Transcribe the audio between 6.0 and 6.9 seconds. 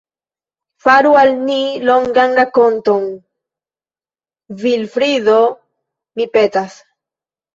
mi petas.